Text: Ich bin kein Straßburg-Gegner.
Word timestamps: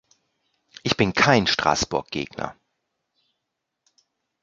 Ich 0.81 0.97
bin 0.97 1.13
kein 1.13 1.45
Straßburg-Gegner. 1.45 2.55